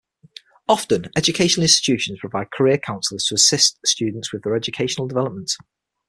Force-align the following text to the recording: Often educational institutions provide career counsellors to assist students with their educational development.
Often 0.67 1.11
educational 1.15 1.61
institutions 1.63 2.21
provide 2.21 2.49
career 2.49 2.79
counsellors 2.79 3.25
to 3.25 3.35
assist 3.35 3.77
students 3.85 4.33
with 4.33 4.41
their 4.41 4.55
educational 4.55 5.07
development. 5.07 5.51